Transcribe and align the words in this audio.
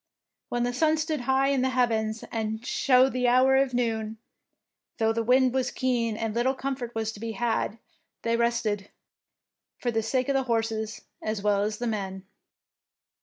When 0.49 0.63
the 0.63 0.73
sun 0.73 0.97
stood 0.97 1.21
high 1.29 1.49
in 1.49 1.61
the 1.61 1.69
heavens 1.69 2.23
and 2.31 2.65
showed 2.65 3.13
the 3.13 3.27
hour 3.27 3.55
of 3.57 3.75
noon, 3.75 4.17
though 4.97 5.13
the 5.13 5.21
wind 5.21 5.53
was 5.53 5.69
keen 5.69 6.17
and 6.17 6.33
little 6.33 6.55
comfort 6.55 6.95
was 6.95 7.11
to 7.11 7.19
be 7.19 7.33
had, 7.33 7.77
they 8.23 8.35
rested, 8.35 8.89
for 9.77 9.91
the 9.91 10.01
sake 10.01 10.27
of 10.27 10.33
the 10.33 10.41
horses 10.49 11.01
as 11.21 11.43
well 11.43 11.61
as 11.61 11.77
the 11.77 11.85
men. 11.85 12.25